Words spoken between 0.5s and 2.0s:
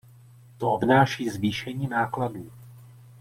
To obnáší zvýšení